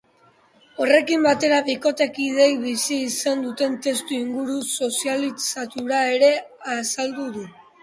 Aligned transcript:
Horrekin 0.85 1.25
batera, 1.27 1.59
bikotekideek 1.67 2.55
bizi 2.63 2.97
izan 3.09 3.45
duten 3.47 3.77
testuinguru 3.89 4.57
soziokulturala 4.89 6.03
ere 6.19 6.35
azaldu 6.81 7.31
du. 7.39 7.49